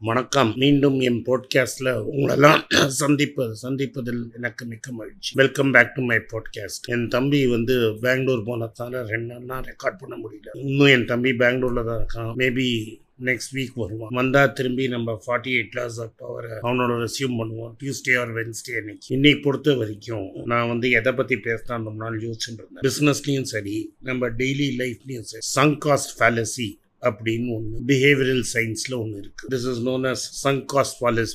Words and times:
வணக்கம். 0.00 0.52
மீண்டும் 0.56 1.00
என் 1.00 1.22
பாட்காஸ்ட்ல 1.26 2.04
உங்களெல்லாம் 2.12 2.62
சந்திப்பது 2.86 3.56
சந்திப்பதில் 3.62 4.34
எனக்கு 4.34 4.64
மிக்க 4.64 4.92
மகிழ்ச்சி. 4.92 5.32
Welcome 5.34 5.70
back 5.70 5.94
to 5.94 6.02
my 6.02 6.16
podcast 6.16 6.86
என் 6.86 7.08
தம்பி 7.08 7.46
வந்து 7.46 7.96
பெங்களூர் 8.00 8.42
போனதால 8.42 9.06
ரெண்டு 9.06 9.40
நாள் 9.40 9.62
ரெக்கார்ட் 9.62 9.98
பண்ண 9.98 10.16
முடியல. 10.16 10.58
இன்னும் 10.58 10.86
என் 10.86 11.04
தம்பி 11.04 11.30
பெங்களூர்ல 11.30 11.84
தான் 11.84 12.06
இருக்கான். 12.06 12.38
மேபி 12.38 12.96
நெக்ஸ்ட் 13.24 13.54
வீக் 13.54 13.68
வருவான். 13.74 14.08
வந்தா 14.12 14.46
திரும்பி 14.46 14.88
நம்ம 14.88 15.22
forty 15.26 15.46
eight 15.46 15.68
laws 15.68 16.00
of 16.00 16.12
power 16.16 16.58
அவனோட 16.62 17.04
ரெசியூம் 17.04 17.36
பண்ணுவோம். 17.38 17.74
டியூஸ்டே 17.82 18.18
ஆர் 18.18 18.34
வென்ஸ்டே 18.34 18.76
அன்னைக்கு. 18.76 19.06
இன்னைக்கு 19.08 19.40
பொறுத்த 19.40 19.74
வரைக்கும் 19.74 20.30
நான் 20.44 20.68
வந்து 20.68 20.90
எதை 20.90 21.12
பத்தி 21.12 21.36
பேசலாம் 21.36 21.84
ரொம்ப 21.84 22.04
நாள் 22.04 22.20
யோசிச்சுட்டு 22.20 22.58
இருந்தேன். 22.58 22.82
பிசினஸ்லயும் 22.82 23.42
சரி 23.42 23.94
நம்ம 24.00 24.30
டெய்லி 24.30 24.70
லைஃப்லயும் 24.78 25.20
சரி. 25.20 25.68
சங் 25.68 25.78
காஸ்ட் 25.84 26.12
ஃபேலசி 26.18 26.84
அப்படின்னு 27.02 27.48
ஒன்று 27.56 27.82
பிஹேவியரல் 27.92 28.44
சயின்ஸில் 28.54 28.96
ஒன்று 29.02 29.22
இருக்குது 29.24 29.50
this 29.54 29.68
is 29.72 29.82
known 29.90 30.06
as 30.12 30.24
sunk 30.44 30.62
cost 30.74 30.98
fallacy 31.00 31.34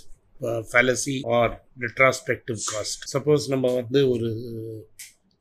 fallacy 0.72 1.16
or 1.38 1.54
retrospective 1.86 2.60
cost 2.74 3.04
suppose 3.14 3.44
நம்ம 3.54 3.74
வந்து 3.80 4.00
ஒரு 4.14 4.30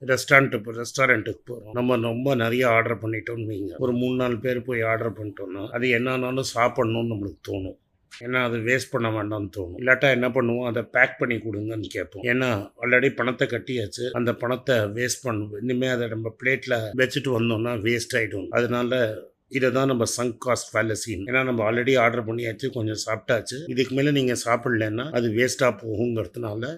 ரெஸ்டாரண்ட் 0.02 0.54
இப்போ 0.56 0.72
ரெஸ்டாரண்ட்டுக்கு 0.80 1.42
போகிறோம் 1.48 1.74
நம்ம 1.78 1.96
ரொம்ப 2.10 2.34
நிறைய 2.42 2.64
ஆர்டர் 2.76 3.00
பண்ணிட்டோம்னு 3.02 3.48
வைங்க. 3.50 3.72
ஒரு 3.84 3.92
மூணு 4.00 4.14
நாலு 4.20 4.36
பேர் 4.44 4.66
போய் 4.68 4.82
ஆர்டர் 4.90 5.16
பண்ணிட்டோம்னா 5.18 5.62
அது 5.76 5.86
என்னன்னாலும் 5.96 6.48
சாப்பிட்ணுன்னு 6.56 7.10
நம்மளுக்கு 7.12 7.40
தோணும். 7.48 7.78
ஏன்னா 8.24 8.38
அது 8.46 8.56
வேஸ்ட் 8.68 8.92
பண்ண 8.92 9.08
வேண்டாம்னு 9.16 9.50
தோணும். 9.56 9.78
இல்லாட்டா 9.80 10.08
என்ன 10.16 10.28
பண்ணுவோம்? 10.36 10.68
அதை 10.70 10.82
பேக் 10.94 11.18
பண்ணி 11.20 11.36
கொடுங்கன்னு 11.44 11.90
கேட்போம். 11.96 12.24
ஏன்னா 12.32 12.48
ஆல்ரெடி 12.82 13.10
பணத்தை 13.18 13.46
கட்டியாச்சு. 13.52 14.04
அந்த 14.20 14.32
பணத்தை 14.42 14.76
வேஸ்ட் 14.98 15.24
பண்ணுவோம் 15.26 15.60
இனிமேல் 15.64 15.94
அதை 15.96 16.08
நம்ம 16.14 16.32
பிளேட்டில் 16.42 16.76
வச்சுட்டு 17.02 17.32
வந்தோம்னா 17.38 17.74
வேஸ்ட் 17.88 18.16
ஆகிடும் 18.20 18.48
அதனால 18.58 19.02
இதை 19.58 19.68
தான் 19.76 19.90
நம்ம 19.92 20.04
சங்க் 20.16 20.38
காஸ்ட் 20.46 20.70
ஃபேலசின் 20.72 21.24
ஏன்னா 21.28 21.40
நம்ம 21.48 21.60
ஆல்ரெடி 21.68 21.94
ஆர்டர் 22.04 22.26
பண்ணியாச்சு 22.28 22.68
கொஞ்சம் 22.76 23.02
சாப்பிட்டாச்சு. 23.06 23.58
இதுக்கு 23.72 23.94
மேலே 23.98 24.12
நீங்கள் 24.18 24.42
சாப்பிடலன்னா 24.46 25.06
அது 25.18 25.28
வேஸ்ட்டாக 25.38 25.74
போகுங்கிறதுனால 25.82 26.72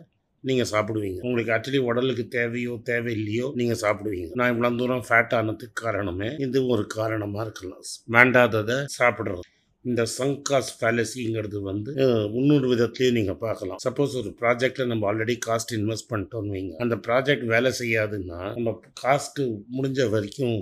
நீங்கள் 0.44 0.70
சாப்பிடுவீங்க. 0.72 1.18
உங்களுக்கு 1.26 1.52
ஆக்சுவலி 1.56 1.80
உடலுக்கு 1.88 2.24
தேவையோ 2.36 2.72
தேவையில்லையோ 2.90 3.48
நீங்கள் 3.60 3.80
சாப்பிடுவீங்க. 3.84 4.30
நான் 4.40 4.52
இவ்வளோ 4.52 4.70
தூரம் 4.80 5.04
ஃபேட் 5.08 5.34
ஆனதுக்கு 5.40 5.76
காரணமே 5.84 6.30
இது 6.46 6.60
ஒரு 6.74 6.84
காரணமாக 6.98 7.44
இருக்கலாம். 7.46 7.84
வேண்டாததை 8.16 8.78
சாப்பிட்றது. 8.98 9.44
இந்த 9.84 10.02
சங்காஸ் 10.16 10.72
ஃபேலசிங்கிறது 10.78 11.60
வந்து 11.68 11.92
இன்னொரு 12.40 12.66
விதத்துலேயும் 12.72 13.16
நீங்கள் 13.18 13.40
பார்க்கலாம். 13.46 13.80
சப்போஸ் 13.86 14.12
ஒரு 14.20 14.30
ப்ராஜெக்டில் 14.40 14.90
நம்ம 14.90 15.06
ஆல்ரெடி 15.10 15.34
காஸ்ட் 15.46 15.72
இன்வெஸ்ட் 15.78 16.10
பண்ணிட்டோம்னு 16.12 16.54
வைங்க. 16.56 16.74
அந்த 16.84 16.96
ப்ராஜெக்ட் 17.06 17.46
வேலை 17.54 17.72
செய்யாதுன்னா 17.80 18.40
நம்ம 18.56 18.74
காஸ்ட்டு 19.02 19.46
முடிஞ்ச 19.76 20.08
வரைக்கும் 20.14 20.58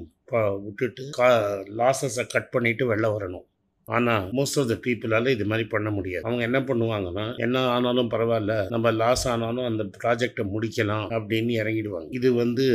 விட்டுட்டு 0.64 1.04
கா 1.10 1.28
லாஸஸை 1.80 2.24
கட் 2.28 2.50
பண்ணிட்டு 2.50 2.94
வெளில 2.94 3.08
வரணும். 3.16 3.46
ஆனால் 3.84 4.24
மோஸ்ட் 4.28 4.58
ஆஃப் 4.60 4.68
த 4.68 4.74
பீப்புளால் 4.86 5.28
இது 5.28 5.44
மாதிரி 5.44 5.68
பண்ண 5.68 5.90
முடியாது. 5.90 6.24
அவங்க 6.24 6.42
என்ன 6.42 6.58
பண்ணுவாங்கன்னா 6.60 7.36
என்ன 7.36 7.64
ஆனாலும் 7.66 8.10
பரவாயில்ல 8.10 8.68
நம்ம 8.68 8.90
லாஸ் 8.90 9.28
ஆனாலும் 9.28 9.64
அந்த 9.64 9.84
ப்ராஜெக்டை 10.02 10.44
முடிக்கலாம் 10.54 11.06
அப்படின்னு 11.18 11.54
இறங்கிடுவாங்க. 11.62 12.08
இது 12.10 12.32
வந்து 12.32 12.66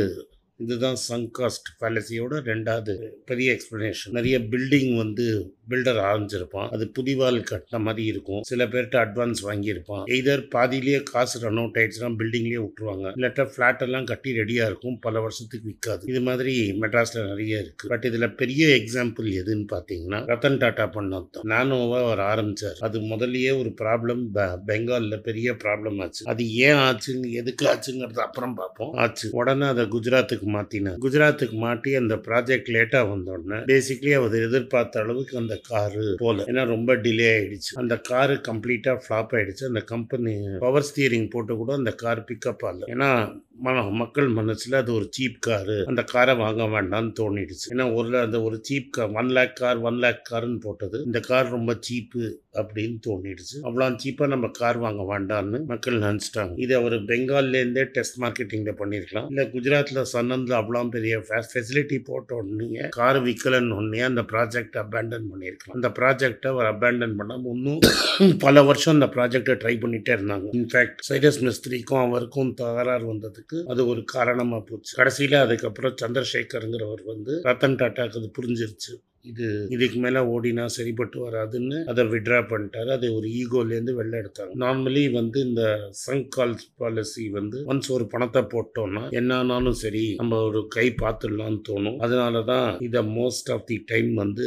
இதுதான் 0.58 0.96
சங்காஸ்ட் 1.08 1.68
பேலசியோட 1.80 2.34
ரெண்டாவது 2.50 2.92
பெரிய 3.24 3.56
எக்ஸ்பிளனேஷன் 3.56 4.14
நிறைய 4.18 4.38
பில்டிங் 4.38 4.96
வந்து 4.96 5.54
பில்டர் 5.70 5.98
ஆரம்பிச்சிருப்பான். 6.10 6.68
அது 6.68 6.84
புதிவால் 6.98 7.38
கட்டின 7.50 7.80
மாதிரி 7.80 8.06
இருக்கும். 8.06 8.42
சில 8.42 8.64
பேர்கிட்ட 8.64 8.96
அட்வான்ஸ் 9.04 9.40
வாங்கியிருப்பான். 9.42 10.04
எய்தர் 10.14 10.42
பாதியிலேயே 10.50 11.02
காசு 11.02 11.40
ரன் 11.40 11.56
அவுட் 11.56 11.76
ஆயிடுச்சுன்னா 11.76 12.10
பில்டிங்லேயே 12.20 12.60
விட்டுருவாங்க. 12.66 13.06
இல்லாட்டா 13.16 13.44
ஃப்ளாட் 13.52 13.82
எல்லாம் 13.82 14.04
கட்டி 14.04 14.32
ரெடியாக 14.32 14.70
இருக்கும். 14.70 14.98
பல 14.98 15.20
வருஷத்துக்கு 15.20 15.68
விற்காது. 15.70 16.08
இது 16.08 16.20
மாதிரி 16.20 16.54
மெட்ராஸில் 16.80 17.26
நிறைய 17.26 17.62
இருக்குது 17.64 17.88
பட் 17.88 18.04
இதில் 18.04 18.34
பெரிய 18.34 18.66
எக்ஸாம்பிள் 18.76 19.28
எதுன்னு 19.40 19.66
பார்த்தீங்கன்னா 19.74 20.20
ரத்தன் 20.32 20.60
டாட்டா 20.64 20.86
பண்ணோம் 20.96 21.28
தான். 21.30 21.46
நானோவா 21.54 21.98
அவர் 22.04 22.18
ஆரம்பித்தார் 22.18 22.78
அது 22.80 23.00
முதல்லயே 23.00 23.58
ஒரு 23.58 23.72
ப்ராப்ளம் 23.82 24.24
பெங்காலில் 24.66 25.20
பெரிய 25.20 25.52
ப்ராப்ளம் 25.52 26.00
ஆச்சு. 26.02 26.24
அது 26.26 26.54
ஏன் 26.54 26.80
ஆச்சுன்னு 26.88 27.30
எதுக்கு 27.30 27.66
ஆச்சுங்கிறது 27.66 28.18
அப்புறம் 28.18 28.54
பார்ப்போம். 28.54 28.92
ஆச்சு. 28.92 29.28
உடனே 29.32 29.66
அதை 29.66 29.84
குஜராத்துக்கு 29.84 30.44
மாற்றினார் 30.46 30.98
குஜராத்துக்கு 31.00 31.52
மாட்டி 31.52 31.94
அந்த 31.94 32.16
ப்ராஜெக்ட் 32.16 32.70
லேட்டாக 32.76 33.04
வந்தோடனே 33.12 33.58
பேசிக்லி 33.72 34.12
அவர் 34.14 34.34
எதிர்பார்த்த 34.42 35.00
அளவுக்கு 35.00 35.36
அந்த 35.36 35.60
காரு 35.68 36.14
போல. 36.18 36.42
ஏன்னா 36.42 36.66
ரொம்ப 36.66 36.96
டிலே 36.96 37.28
ஆயிடுச்சு. 37.36 37.72
அந்த 37.74 37.98
காரு 37.98 38.40
கம்ப்ளீட்டாக 38.48 39.00
ஃப்ளாப் 39.08 39.32
ஆயிடுச்சு. 39.32 39.64
அந்த 39.64 39.80
கம்பெனி 39.80 40.34
பவர் 40.58 40.86
ஸ்டியரிங் 40.90 41.30
போட்டு 41.30 41.56
கூட 41.56 41.74
அந்த 41.74 41.92
கார் 41.92 42.24
பிக்கப் 42.24 42.64
ஆகல. 42.64 42.82
ஏன்னா 42.86 43.40
மன 43.58 43.82
மக்கள் 43.82 44.28
மனசில் 44.28 44.72
அது 44.72 44.94
ஒரு 44.94 45.08
சீப் 45.18 45.38
காரு. 45.38 45.84
அந்த 45.86 46.02
காரை 46.02 46.34
வாங்க 46.36 46.62
வேண்டாம்னு 46.62 47.12
தோணிடுச்சு. 47.20 47.66
ஏன்னா 47.70 47.94
ஒரு 47.94 48.18
அந்த 48.18 48.42
ஒரு 48.42 48.60
cheap 48.68 48.90
car 48.90 49.10
one 49.10 49.28
lakh 49.28 49.56
car 49.56 49.78
one 49.78 49.94
lakh 49.94 50.28
காருன்னு 50.30 50.60
போட்டது. 50.60 51.02
இந்த 51.04 51.20
கார் 51.20 51.50
ரொம்ப 51.50 51.76
சீப்பு 51.80 52.40
அப்படின்னு 52.60 52.98
தோணிடுச்சு 53.06 53.56
அவ்வளோ 53.66 53.88
சீப்பாக 54.02 54.28
நம்ம 54.34 54.50
கார் 54.60 54.78
வாங்க 54.84 55.02
வேண்டாம்னு 55.12 55.58
மக்கள் 55.72 55.96
நினச்சிட்டாங்க. 56.06 56.54
இது 56.64 56.72
அவர் 56.80 56.96
பெங்கால்லேருந்தே 57.10 57.84
டெஸ்ட் 57.96 58.18
மார்க்கெட்டிங்கில் 58.24 58.78
பண்ணியிருக்கலாம். 58.80 59.28
இல்லை 59.32 59.44
குஜராத்தில் 59.54 60.02
சன்னந்தில் 60.14 60.56
அவ்வளோ 60.60 60.82
பெரிய 60.96 61.16
ஃபெசிலிட்டி 61.52 61.98
போட்ட 62.08 62.34
உடனே 62.40 62.88
கார் 62.98 63.20
விற்கலன்னு 63.26 63.76
உடனே 63.80 64.02
அந்த 64.10 64.24
ப்ராஜெக்ட் 64.32 64.78
அபேண்டன் 64.84 65.28
பண்ணியிருக்கலாம். 65.32 65.76
அந்த 65.78 65.90
ப்ராஜெக்டை 65.98 66.50
அவர் 66.54 66.70
அபேண்டன் 66.72 67.16
பண்ணாமல் 67.20 67.54
இன்னும் 67.56 68.38
பல 68.46 68.62
வருஷம் 68.68 68.96
அந்த 68.96 69.08
ப்ராஜெக்டை 69.16 69.56
ட்ரை 69.64 69.74
பண்ணிட்டே 69.84 70.14
இருந்தாங்க. 70.18 70.48
இன்ஃபேக்ட் 70.60 71.02
சைரஸ் 71.08 71.40
மிஸ்திரிக்கும் 71.48 72.02
அவருக்கும் 72.06 72.54
தகராறு 72.62 73.06
வந்ததுக்கு 73.12 73.58
அது 73.72 73.82
ஒரு 73.92 74.02
காரணமாக 74.16 74.62
போச்சு. 74.70 74.92
கடைசியில் 75.00 75.36
அதுக்கப்புறம் 75.44 75.98
சந்திரசேகருங்கிறவர் 76.04 77.04
வந்து 77.12 77.34
ரத்தன் 77.48 77.78
டாட்டாக்கு 77.82 78.20
அது 78.22 78.30
புரிஞ்சிருச்சு. 78.38 78.94
இது 79.30 79.46
இதுக்கு 79.74 79.98
மேலே 80.04 80.20
ஓடினா 80.34 80.64
சரிப்பட்டு 80.76 81.18
வராதுன்னு 81.26 81.78
அதை 81.92 82.02
விட்ரா 82.14 82.40
பண்ணிட்டாரு. 82.52 82.90
அதை 82.96 83.08
ஒரு 83.18 83.28
ஈகோலேருந்து 83.40 83.94
வெளில 83.98 84.20
எடுத்தாங்க. 84.22 84.52
நார்மலி 84.64 85.04
வந்து 85.18 85.38
இந்த 85.48 85.62
சங்க் 86.04 86.30
கால் 86.36 86.54
பாலிசி 86.82 87.24
வந்து 87.38 87.58
ஒன்ஸ் 87.72 87.90
ஒரு 87.96 88.06
பணத்தை 88.14 88.42
போட்டோம்னா 88.54 89.04
என்ன 89.20 89.30
ஆனாலும் 89.42 89.78
சரி 89.82 90.04
நம்ம 90.20 90.40
ஒரு 90.48 90.60
கை 90.76 90.86
பார்த்துடலாம்னு 91.02 91.60
தோணும். 91.70 91.98
அதனால 92.06 92.42
தான் 92.52 92.68
இதை 92.88 93.02
மோஸ்ட் 93.18 93.50
ஆஃப் 93.54 93.66
தி 93.70 93.78
டைம் 93.92 94.10
வந்து 94.22 94.46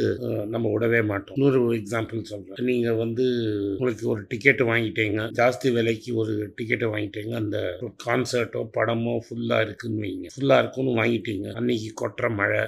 நம்ம 0.53 0.65
விடவே 0.75 1.01
மாட்டோம். 1.11 1.35
இன்னொரு 1.37 1.61
எக்ஸாம்பிள் 1.79 2.21
சொல்கிறேன் 2.31 2.69
நீங்கள் 2.71 2.99
வந்து 3.03 3.25
உங்களுக்கு 3.73 4.05
ஒரு 4.13 4.21
டிக்கெட் 4.31 4.63
வாங்கிட்டீங்க. 4.71 5.19
ஜாஸ்தி 5.39 5.67
விலைக்கு 5.77 6.11
ஒரு 6.23 6.33
டிக்கெட்டை 6.57 6.89
வாங்கிட்டீங்க. 6.93 7.33
அந்த 7.41 7.57
கான்சர்ட்டோ 8.05 8.61
படமோ 8.77 9.15
ஃபுல்லாக 9.25 9.65
இருக்குன்னு 9.67 10.03
வைங்க. 10.05 10.27
ஃபுல்லாக 10.35 10.61
இருக்குன்னு 10.63 10.93
வாங்கிட்டீங்க. 11.01 11.47
அன்னைக்கு 11.59 11.89
கொட்டுற 12.01 12.29
மழை 12.39 12.61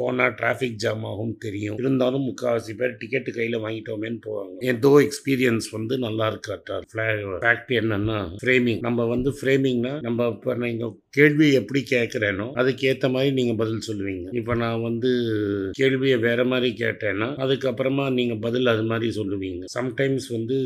போனால் 0.00 0.36
டிராஃபிக் 0.40 0.80
ஜாம் 0.84 1.04
ஆகும். 1.10 1.21
தெரியும். 1.46 1.76
இருந்தாலும் 1.82 2.26
முக்கால்வாசி 2.28 2.74
பேர் 2.80 2.98
டிக்கெட்டு 3.00 3.30
கையில் 3.36 3.62
வாங்கிட்டோமேன்னு 3.64 4.20
போவாங்க. 4.28 4.56
ஏதோ 4.72 4.92
எக்ஸ்பீரியன்ஸ் 5.06 5.68
வந்து 5.76 5.94
நல்லா 6.06 6.26
இருக்காட்டார் 6.32 6.84
ஃபேக்ட் 7.44 7.72
என்னன்னா 7.80 8.18
ஃப்ரேமிங் 8.42 8.82
நம்ம 8.88 9.06
வந்து 9.14 9.32
ஃப்ரேமிங்னா 9.38 9.94
நம்ம 10.08 10.28
இப்போ 10.34 10.54
நீங்கள் 10.64 10.94
கேள்வி 11.18 11.46
எப்படி 11.60 11.80
கேட்குறேனோ 11.94 12.44
அதுக்கேற்ற 12.60 13.06
மாதிரி 13.14 13.30
நீங்கள் 13.38 13.58
பதில் 13.62 13.86
சொல்லுவீங்க. 13.88 14.26
இப்போ 14.40 14.52
நான் 14.62 14.84
வந்து 14.88 15.10
கேள்வியை 15.80 16.18
வேற 16.26 16.44
மாதிரி 16.52 16.68
கேட்டேன்னா 16.82 17.28
அதுக்கப்புறமா 17.44 18.04
நீங்கள் 18.18 18.40
பதில் 18.46 18.72
அது 18.74 18.84
மாதிரி 18.90 19.08
சொல்லுவீங்க. 19.18 19.64
சம்டைம்ஸ் 19.78 20.28
வந்து 20.36 20.56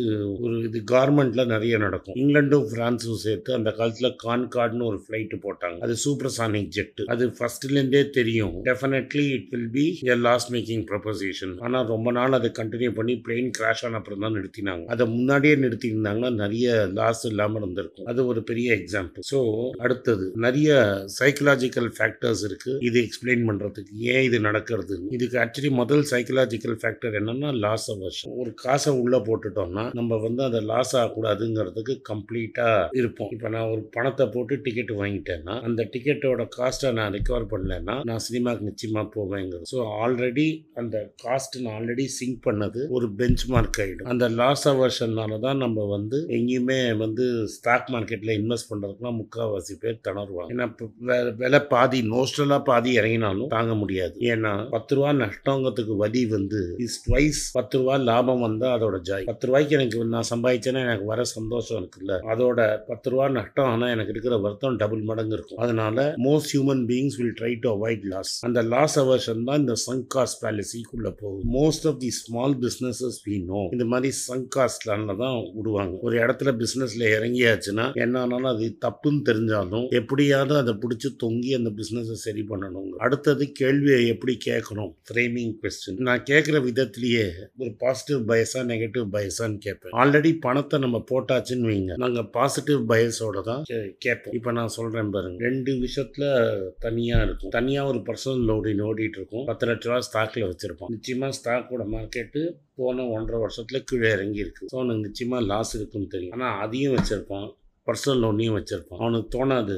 ஒரு 0.45 0.57
இது 0.69 0.81
கார்மெண்ட்ல 0.95 1.45
நிறைய 1.55 1.79
நடக்கும். 1.79 2.17
இங்கிலாண்டும் 2.23 2.69
பிரான்ஸும் 2.75 3.23
சேர்த்து 3.25 3.51
அந்த 3.59 3.71
காலத்தில் 3.79 4.17
கான்கார்ட்னு 4.27 4.87
ஒரு 4.91 5.01
ஃப்ளைட்டு 5.05 5.39
போட்டாங்க. 5.47 5.79
அது 5.87 5.97
சூப்பர்சானிக் 6.05 6.71
ஜெட் 6.77 7.03
அது 7.15 7.27
ஃபர்ஸ்ட்லேருந்தே 7.39 8.03
தெரியும். 8.19 8.55
Definitely 8.71 9.27
it 9.39 9.49
will 9.55 9.71
be 9.79 9.87
a 10.15 10.17
loss 10.47 10.55
making 10.55 10.83
proposition 10.91 11.53
ஆனால் 11.67 11.87
ரொம்ப 11.93 12.09
நாள் 12.17 12.37
அதை 12.39 12.49
கண்டினியூ 12.59 12.91
பண்ணி 12.99 13.15
பிளெயின் 13.25 13.49
கிராஷ் 13.57 13.83
ஆன 13.87 13.99
அப்புறம் 14.01 14.23
தான் 14.25 14.35
நிறுத்தினாங்க. 14.39 14.85
அதை 14.95 15.05
முன்னாடியே 15.15 15.55
நிறுத்தியிருந்தாங்கன்னா 15.63 16.31
நிறைய 16.43 16.67
லாஸ் 16.99 17.23
இல்லாமல் 17.31 17.63
இருந்திருக்கும். 17.63 18.09
அது 18.11 18.21
ஒரு 18.33 18.41
பெரிய 18.51 18.69
எக்ஸாம்பிள் 18.79 19.27
ஸோ 19.31 19.39
அடுத்தது 19.85 20.27
நிறைய 20.45 20.69
சைக்கலாஜிக்கல் 21.17 21.89
ஃபேக்டர்ஸ் 21.97 22.43
இருக்கு. 22.49 22.75
இது 22.89 23.01
எக்ஸ்பிளைன் 23.07 23.43
பண்றதுக்கு. 23.49 23.95
ஏன் 24.13 24.27
இது 24.29 24.41
நடக்கிறது 24.49 24.99
இதுக்கு 25.19 25.39
ஆக்சுவலி 25.45 25.73
முதல் 25.81 26.05
சைக்கலாஜிக்கல் 26.13 26.79
ஃபேக்டர் 26.83 27.17
என்னன்னா 27.21 27.51
லாஸ் 27.65 27.89
அவர்ஷன் 27.95 28.37
ஒரு 28.45 28.53
காசை 28.65 28.95
உள்ள 29.03 29.19
போட்டுட்டோம்னா 29.31 29.87
நம்ம 30.01 30.21
வந்து 30.27 30.45
அதை 30.49 30.63
லாஸ் 30.73 30.95
ஆகக்கூடாதுங்கிறதுக்கு 31.01 31.97
கம்ப்ளீட்டா 32.11 32.69
இருப்போம். 33.01 33.33
இப்போ 33.37 33.51
நான் 33.57 33.71
ஒரு 33.75 33.85
பணத்தை 33.99 34.27
போட்டு 34.37 34.61
டிக்கெட் 34.69 34.95
வாங்கிட்டேன்னா 35.03 35.57
அந்த 35.69 35.89
டிக்கெட்டோட 35.97 36.49
காஸ்ட்டை 36.59 36.93
நான் 37.01 37.15
ரெக்கவர் 37.19 37.51
பண்ணலன்னா 37.55 37.99
நான் 38.11 38.25
சினிமாக்கு 38.29 38.71
நிச்சயமா 38.71 39.05
போவேங்கிறது. 39.19 39.69
ஸோ 39.75 39.79
ஆல்ரெடி 40.03 40.26
ஆல்ரெடி 40.29 40.47
அந்த 40.81 40.97
காஸ்ட் 41.23 41.57
நான் 41.59 41.75
ஆல்ரெடி 41.77 42.05
சிங்க் 42.15 42.39
பண்ணது 42.47 42.81
ஒரு 42.91 43.07
பெஞ்ச் 43.19 43.43
மார்க் 43.49 43.79
ஆகிடும் 43.83 44.09
அந்த 44.13 44.27
லாஸ் 44.39 44.65
அவர்ஷன்னால 44.71 45.39
தான் 45.41 45.61
நம்ம 45.63 45.85
வந்து 45.91 46.19
எங்கேயுமே 46.37 46.79
வந்து 46.99 47.25
ஸ்டாக் 47.55 47.91
மார்க்கெட்டில் 47.93 48.33
இன்வெஸ்ட் 48.39 48.69
பண்ணுறதுக்குலாம் 48.71 49.19
முக்கால்வாசி 49.19 49.75
பேர் 49.83 50.01
தணருவாங்க 50.07 50.53
ஏன்னா 50.55 50.67
வெ- 51.09 51.35
விலை 51.41 51.61
பாதி 51.69 52.01
நோஸ்டலாக 52.09 52.61
பாதி 52.65 52.91
இறங்கினாலும் 52.99 53.53
தாங்க 53.55 53.75
முடியாது. 53.77 54.15
ஏன்னா 54.31 54.53
பத்து 54.71 54.95
ரூபா 54.97 55.13
நஷ்டங்கிறதுக்கு 55.21 55.97
வலி 56.03 56.23
வந்து 56.31 56.61
இஸ் 56.85 56.99
ட்வைஸ் 57.07 57.43
பத்து 57.53 57.77
ரூபா 57.79 57.97
லாபம் 58.07 58.45
வந்தால் 58.45 58.75
அதோட 58.77 58.99
ஜாய் 59.09 59.29
பத்து 59.31 59.47
ரூபாய்க்கு 59.49 59.77
எனக்கு 59.79 60.05
நான் 60.15 60.31
சம்பாதிச்சேன்னா 60.31 60.83
எனக்கு 60.87 61.07
வர 61.07 61.23
சந்தோஷம் 61.35 61.79
இருக்குல்ல. 61.81 62.13
அதோட 62.33 62.61
பத்து 62.89 63.11
ரூபா 63.13 63.29
நஷ்டம் 63.37 63.71
ஆனால் 63.71 63.95
எனக்கு 63.95 64.15
இருக்கிற 64.15 64.35
வருத்தம் 64.41 64.79
டபுள் 64.79 65.05
மடங்கு 65.05 65.35
இருக்கும். 65.35 65.63
அதனால 65.65 65.93
most 66.25 66.53
human 66.53 66.85
beings 66.91 67.19
will 67.19 67.35
try 67.39 67.53
to 67.61 67.71
avoid 67.77 68.07
loss 68.09 68.35
அந்த 68.47 68.61
லாஸ் 68.71 68.99
அவர்ஷன் 68.99 69.25
தான் 69.45 69.61
இந்த 69.61 69.75
சங்க் 69.85 70.16
காஸ்ட் 70.17 70.43
பாலிசிக்குள்ள 70.43 71.11
போகுது. 71.11 71.43
Most 71.53 71.89
of 71.89 71.99
the 71.99 72.11
small 72.11 72.59
businesses 72.59 73.29
we 73.29 73.45
know 73.45 73.69
இந்த 73.73 73.85
மாதிரி 73.85 74.15
சங் 74.29 74.47
காஸ்ட்லான 74.57 75.17
தான் 75.19 75.51
விடுவாங்க. 75.55 75.99
ஒரு 76.03 76.19
இடத்துல 76.19 76.65
பிஸ்னஸில் 76.65 76.87
இறங்கியாச்சுன்னா 76.99 77.95
என்ன 77.95 78.21
ஆனாலும் 78.21 78.45
அது 78.45 78.79
தப்புன்னு 78.87 79.23
தெரிஞ்சாலும் 79.25 79.89
எப்படியாவது 79.89 80.57
அதை 80.57 80.75
பிடிச்சி 80.75 81.25
தொங்கி 81.25 81.57
அந்த 81.57 81.71
பிஸ்னஸை 81.71 82.13
சரி 82.13 82.45
பண்ணணும் 82.49 82.89
அடுத்தது 82.89 83.53
கேள்வியை 83.53 84.07
எப்படி 84.07 84.39
கேட்கணும்? 84.47 84.95
ஃப்ரேமிங் 85.11 85.55
கொஸ்டின் 85.63 85.97
நான் 85.97 86.23
கேட்குற 86.31 86.63
விதத்திலேயே 86.63 87.31
ஒரு 87.59 87.75
பாசிட்டிவ் 87.79 88.31
பயஸா 88.31 88.55
நெகட்டிவ் 88.55 89.07
பயஸான்னு 89.13 89.59
கேட்பேன். 89.59 89.93
ஆல்ரெடி 89.93 90.37
பணத்தை 90.41 90.79
நம்ம 90.79 91.05
போட்டாச்சுன்னு 91.11 91.65
வைங்க. 91.67 91.97
நாங்கள் 91.97 92.29
பாசிட்டிவ் 92.29 92.91
பயஸோட 92.91 93.41
தான் 93.45 93.65
கே- 93.71 93.95
கேட்போம். 93.99 94.35
இப்போ 94.35 94.53
நான் 94.53 94.69
சொல்கிறேன் 94.69 95.11
பாருங்க. 95.11 95.45
ரெண்டு 95.45 95.79
விஷயத்தில் 95.79 96.63
தனியாக 96.79 97.25
இருக்கும். 97.25 97.51
தனியாக 97.51 97.89
ஒரு 97.89 97.99
பர்சனல் 97.99 98.45
லோடி 98.45 98.83
ஓடிட்டு 98.83 99.09
இருக்கும். 99.09 99.45
பத்து 99.45 99.67
லட்ச 99.67 99.81
ரூபா 99.81 100.01
ஸ்டாக்கில் 100.07 100.49
வச்சுருப்போம் 100.51 100.91
நிச்சயமாக 100.95 101.37
ஸ்டாக்கோட 101.39 101.85
மார்க்கெட்டு 101.95 102.41
போன 102.79 103.07
ஒன்றரை 103.17 103.39
வருஷத்தில் 103.45 103.87
கீழே 103.89 104.09
இறங்கி 104.17 104.43
இருக்குது 104.45 104.71
ஸோ 104.73 104.77
அவனுக்கு 104.81 105.07
நிச்சயமாக 105.09 105.49
லாஸ் 105.51 105.73
இருக்குன்னு 105.79 106.13
தெரியும். 106.15 106.35
ஆனால் 106.37 106.59
அதையும் 106.65 106.95
வச்சுருப்பான். 106.97 107.49
பர்சனல் 107.87 108.23
லோனையும் 108.25 108.57
வச்சுருப்பான். 108.59 109.01
அவனுக்கு 109.05 109.31
தோணாது. 109.37 109.77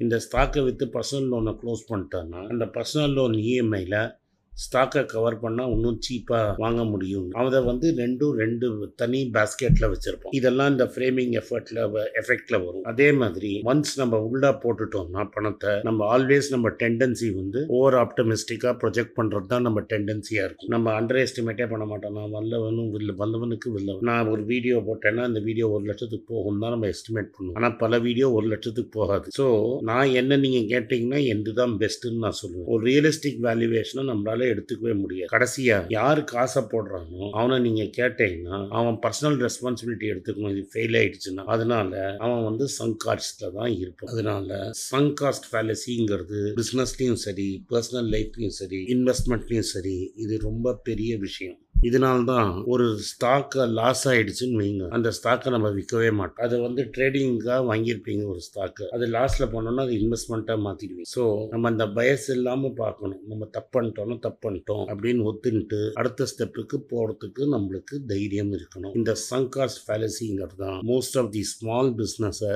இந்த 0.00 0.16
ஸ்டாக்கை 0.24 0.60
விற்று 0.66 0.86
பர்சனல் 0.96 1.30
லோனை 1.32 1.52
க்ளோஸ் 1.60 1.82
பண்ணிட்டான்னா 1.90 2.40
அந்த 2.52 2.64
பர்சனல் 2.76 3.14
லோன் 3.18 3.36
இஎம்ஐயில் 3.46 4.00
ஸ்டாக்கை 4.64 5.02
கவர் 5.14 5.36
பண்ணால் 5.42 5.72
இன்னும் 5.74 5.98
சீப்பாக 6.06 6.54
வாங்க 6.62 6.82
முடியும். 6.92 7.26
அதை 7.40 7.58
வந்து 7.70 7.86
ரெண்டும் 8.02 8.34
ரெண்டு 8.42 8.66
தனி 9.00 9.20
பேஸ்கெட்டில் 9.36 9.90
வச்சுருப்போம். 9.92 10.34
இதெல்லாம் 10.38 10.70
இந்த 10.74 10.86
ஃப்ரேமிங் 10.94 11.34
எஃபர்ட்டில் 11.40 11.80
எஃபெக்டில் 12.20 12.58
வரும். 12.64 12.84
அதே 12.92 13.08
மாதிரி 13.20 13.52
ஒன்ஸ் 13.72 13.94
நம்ம 14.00 14.20
உள்ளே 14.28 14.50
போட்டுட்டோம்னா 14.62 15.24
பணத்தை 15.34 15.72
நம்ம 15.88 16.06
ஆல்வேஸ் 16.14 16.48
நம்ம 16.54 16.72
டெண்டன்சி 16.82 17.28
வந்து 17.40 17.60
ஓவர் 17.78 17.98
ஆப்டமிஸ்டிக்காக 18.04 18.74
ப்ரொஜெக்ட் 18.82 19.14
பண்ணுறது 19.18 19.48
தான் 19.52 19.66
நம்ம 19.68 19.84
டெண்டன்சியாக 19.92 20.46
இருக்கும். 20.48 20.72
நம்ம 20.74 20.92
அண்டர் 21.00 21.20
எஸ்டிமேட்டே 21.24 21.68
பண்ண 21.72 21.86
மாட்டோம். 21.92 22.16
நான் 22.18 22.34
வல்லவனும் 22.36 22.90
வில்ல 22.96 23.16
வல்லவனுக்கு 23.22 23.68
வில்லவன். 23.76 24.04
நான் 24.10 24.30
ஒரு 24.32 24.42
வீடியோ 24.52 24.76
போட்டேன்னா 24.88 25.24
அந்த 25.30 25.42
வீடியோ 25.48 25.68
ஒரு 25.76 25.84
லட்சத்துக்கு 25.90 26.26
போகும் 26.34 26.60
தான் 26.64 26.74
நம்ம 26.74 26.90
எஸ்டிமேட் 26.94 27.32
பண்ணுவோம். 27.36 27.56
ஆனால் 27.60 27.76
பல 27.84 27.98
வீடியோ 28.08 28.26
ஒரு 28.38 28.46
லட்சத்துக்கு 28.54 28.92
போகாது. 28.98 29.26
ஸோ 29.38 29.46
நான் 29.90 30.14
என்ன 30.22 30.40
நீங்கள் 30.44 30.68
கேட்டிங்கன்னா 30.74 31.22
எந்த 31.36 31.56
தான் 31.62 31.74
பெஸ்ட்டுன்னு 31.84 32.24
நான் 32.26 32.38
சொல்லுவேன். 32.42 32.68
ஒரு 32.74 32.82
ரியலிஸ்டிக் 32.90 33.40
வேல்யூவேஷனை 33.48 34.04
நம்மளால 34.12 34.46
எடுத்துக்கவே 34.52 34.94
முடியாது. 35.02 35.30
கடைசியாக 35.30 35.86
யார் 35.88 36.24
காசை 36.24 36.62
போடுறானோ 36.62 37.30
அவனை 37.30 37.58
நீங்கள் 37.66 37.92
கேட்டீங்கன்னா 37.98 38.66
அவன் 38.70 38.98
பர்சனல் 39.06 39.38
ரெஸ்பான்சிபிலிட்டி 39.44 40.06
எடுத்துக்கணும். 40.12 40.54
இது 40.56 40.68
ஃபெயில் 40.72 40.96
ஆயிடுச்சுன்னா 41.00 41.44
அதனால 41.54 42.16
அவன் 42.18 42.44
வந்து 42.44 42.68
சங்க் 42.78 42.96
காஸ்ட்டில் 43.06 43.54
தான் 43.54 43.72
இருப்பான். 43.78 44.12
அதனால 44.12 44.70
சங்க் 44.90 45.14
காஸ்ட் 45.20 45.48
ஃபேலசிங்கிறது 45.52 46.40
பிஸ்னஸ்லையும் 46.60 47.20
சரி 47.26 47.48
பர்சனல் 47.70 48.10
லைஃப்லையும் 48.14 48.56
சரி 48.60 48.80
இன்வெஸ்ட்மெண்ட்லையும் 48.94 49.70
சரி 49.74 50.12
இது 50.16 50.38
ரொம்ப 50.38 50.74
பெரிய 50.88 51.16
விஷயம். 51.16 51.58
இதனால்தான் 51.82 52.64
ஒரு 52.66 52.98
ஸ்டாக்கை 53.08 53.70
லாஸ் 53.70 54.08
ஆயிடுச்சுன்னு 54.08 54.58
வைங்க. 54.60 54.88
அந்த 54.88 55.12
ஸ்டாக்கை 55.18 55.50
நம்ம 55.50 55.68
விற்கவே 55.70 56.12
மாட்டோம். 56.12 56.46
அதை 56.46 56.60
வந்து 56.60 56.82
ட்ரேடிங்காக 56.96 57.60
வாங்கியிருப்பீங்க 57.70 58.24
ஒரு 58.26 58.40
ஸ்டாக்கு 58.46 58.86
அது 58.88 59.06
லாஸில் 59.06 59.50
போனோம்னா 59.52 59.80
அது 59.80 59.94
இன்வெஸ்ட்மெண்ட்டாக 59.94 60.58
மாற்றிடுவீங்க 60.66 61.10
ஸோ 61.16 61.48
நம்ம 61.48 61.68
அந்த 61.68 61.86
பயஸ் 61.86 62.26
இல்லாமல் 62.28 62.72
பார்க்கணும். 62.72 63.20
நம்ம 63.28 63.44
தப்பு 63.50 63.80
பண்ணிட்டோம்னா 63.80 64.18
தப்பு 64.18 64.50
பண்ணிட்டோம் 64.50 64.84
அப்படின்னு 64.92 65.22
ஒத்துன்ட்டு 65.30 65.90
அடுத்த 65.92 66.26
ஸ்டெப்புக்கு 66.32 66.78
போகிறதுக்கு 66.90 67.44
நம்மளுக்கு 67.54 68.04
தைரியம் 68.06 68.52
இருக்கணும். 68.52 68.96
இந்த 68.96 69.16
சங்காஸ்ட் 69.30 69.82
ஃபேலசிங்கிறது 69.86 70.56
தான் 70.56 70.80
மோஸ்ட் 70.86 71.18
ஆஃப் 71.18 71.30
தி 71.30 71.42
ஸ்மால் 71.42 71.94
பிஸ்னஸை 72.00 72.54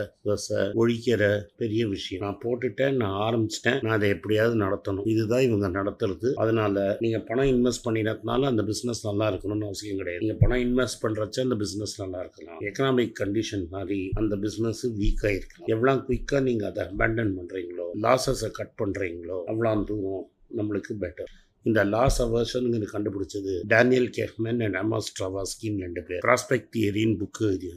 ஒழிக்கிற 0.75 1.23
பெரிய 1.57 1.89
விஷயம். 1.89 2.25
நான் 2.25 2.41
போட்டுட்டேன் 2.45 2.93
நான் 2.93 3.17
ஆரம்பிச்சிட்டேன் 3.29 3.83
நான் 3.83 3.97
அதை 3.97 4.09
எப்படியாவது 4.09 4.57
நடத்தணும். 4.65 5.09
இதுதான் 5.09 5.41
இவங்க 5.41 5.69
நடத்துறது. 5.69 6.33
அதனால 6.33 6.97
நீங்கள் 7.01 7.23
பணம் 7.23 7.51
இன்வெஸ்ட் 7.55 7.85
பண்ணினதுனால 7.85 8.43
அந்த 8.45 8.63
பிஸ்னஸ் 8.63 9.11
நல்லா 9.13 9.29
இருக்கணும்னு 9.33 9.69
அவசியம் 9.71 10.01
கிடையாது. 10.01 10.23
நீங்கள் 10.25 10.41
பணம் 10.43 10.65
இன்வெஸ்ட் 10.67 11.03
பண்ணுறச்ச 11.05 11.47
அந்த 11.47 11.57
பிஸ்னஸ் 11.63 11.97
நல்லா 12.03 12.21
இருக்கலாம் 12.25 12.61
எக்கனாமிக் 12.69 13.17
கண்டிஷன் 13.23 13.67
மாதிரி 13.71 14.01
அந்த 14.21 14.37
பிஸ்னஸ் 14.45 14.85
வீக்காக 15.01 15.35
இருக்கலாம் 15.39 15.71
எவ்வளோ 15.75 15.95
குயிக்காக 16.09 16.43
நீங்கள் 16.49 16.71
அதை 16.71 16.85
அபேண்டன் 16.91 17.35
பண்ணுறீங்களோ 17.39 17.89
லாஸஸை 18.07 18.51
கட் 18.61 18.77
பண்ணுறீங்களோ 18.83 19.39
அவ்வளோ 19.53 19.73
தூரம் 19.91 20.25
நம்மளுக்கு 20.59 20.93
பெட்டர் 21.03 21.33
இந்த 21.69 21.81
லாஸ் 21.85 22.19
அவர்ஷனுங்கிறது 22.23 22.87
கண்டுபிடிச்சது 22.93 23.53
டேனியல் 23.73 24.09
கேஃப்மேன் 24.17 24.61
அண்ட் 24.67 24.79
அமாஸ் 24.81 25.11
ட்ராவாஸ்கின் 25.19 25.77
ரெண்டு 25.85 26.03
பேர். 26.09 26.23
ப்ராஸ்பெக்ட் 26.27 26.71
தியரின்னு 26.77 27.17
புக்கு 27.21 27.43
எழுதி 27.49 27.69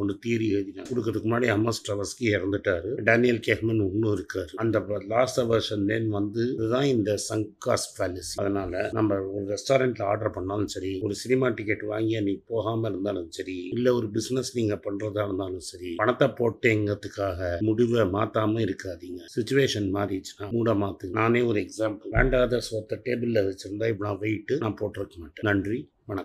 ஒன்று 0.00 0.14
தியரி 0.26 0.46
எழுதினார் 0.56 0.88
கொடுக்கறதுக்கு 0.90 1.28
முன்னாடி 1.30 1.48
அமாஸ் 1.56 1.82
ட்ராவாஸ்கி 1.86 2.26
இறந்துட்டாரு. 2.36 2.90
டேனியல் 3.08 3.40
கேஃப்மேன் 3.48 3.82
இன்னும் 3.88 4.14
இருக்காரு. 4.16 4.52
அந்த 4.64 4.82
லாஸ் 5.12 5.36
அவர்ஷன் 5.40 5.84
நேம் 5.90 6.08
வந்து 6.18 6.42
இதுதான் 6.54 6.88
இந்த 6.94 7.10
சங்காஸ் 7.28 7.86
ஃபேலிஸ் 7.96 8.32
அதனால 8.36 8.88
நம்ம 8.98 9.18
ஒரு 9.34 9.44
ரெஸ்டாரண்ட்ல 9.52 10.02
ஆர்டர் 10.12 10.34
பண்ணாலும் 10.36 10.72
சரி 10.76 10.92
ஒரு 11.00 11.14
சினிமா 11.22 11.48
டிக்கெட் 11.58 11.84
வாங்கி 11.92 12.16
அன்னைக்கு 12.20 12.44
போகாம 12.54 12.88
இருந்தாலும் 12.88 13.30
சரி 13.38 13.56
இல்ல 13.76 13.94
ஒரு 13.94 14.08
பிசினஸ் 14.16 14.52
நீங்க 14.58 14.80
பண்றதா 14.86 15.24
இருந்தாலும் 15.28 15.66
சரி 15.70 15.92
பணத்தை 15.96 16.28
போட்டேங்கிறதுக்காக 16.40 17.50
முடிவை 17.68 18.02
மாத்தாம 18.16 18.60
இருக்காதீங்க. 18.66 19.20
சுச்சுவேஷன் 19.36 19.88
மாறிடுச்சுன்னா 19.96 20.50
மூட 20.50 20.74
மாத்து. 20.82 21.06
நானே 21.20 21.40
ஒரு 21.50 21.60
எக்ஸாம்பிள் 21.66 22.16
வேண்டாத 22.18 22.60
டேபிள் 23.06 23.32
செல்லில் 23.34 23.48
வச்சுருந்தா 23.50 23.86
இப்போ 23.88 24.04
நான் 24.06 24.20
வெயிட்டு 24.20 24.54
நான் 24.58 24.76
போட்டிருக்க 24.80 25.16
மாட்டேன். 25.18 25.46
நன்றி 25.48 25.78
வணக்கம். 26.04 26.22